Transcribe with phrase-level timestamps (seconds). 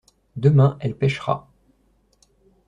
[0.35, 1.47] Demain elle pêchera.